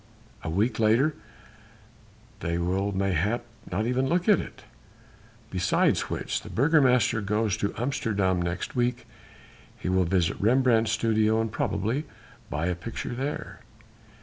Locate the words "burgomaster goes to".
6.49-7.71